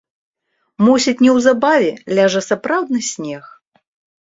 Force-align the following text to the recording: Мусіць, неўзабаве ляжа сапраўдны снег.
Мусіць, 0.85 1.13
неўзабаве 1.25 1.91
ляжа 2.21 2.43
сапраўдны 2.49 2.99
снег. 3.13 3.43